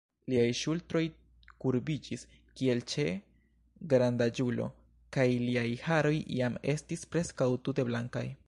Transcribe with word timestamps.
Liaj 0.31 0.45
ŝultroj 0.59 1.01
kurbiĝis, 1.65 2.23
kiel 2.61 2.81
ĉe 2.93 3.05
grandaĝulo, 3.93 4.69
kaj 5.19 5.27
liaj 5.47 5.69
haroj 5.87 6.17
jam 6.41 6.61
estis 6.79 7.09
preskaŭ 7.15 7.53
tute 7.69 7.91
blankaj. 7.93 8.31